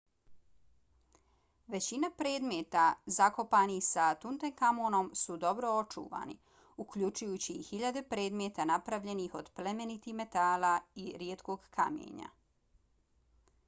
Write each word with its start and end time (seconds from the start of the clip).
većina 1.73 2.07
predmeta 2.21 2.85
zakopanih 3.17 3.83
sa 3.87 4.05
tutankamonom 4.23 5.11
su 5.25 5.37
dobro 5.45 5.73
očuvani 5.83 6.37
uključujući 6.85 7.57
i 7.59 7.67
hiljade 7.69 8.03
predmeta 8.17 8.67
napravljenih 8.73 9.39
od 9.43 9.53
plemenitih 9.61 10.17
metala 10.23 10.73
i 11.05 11.09
rijetkog 11.25 11.69
kamenja 11.81 12.33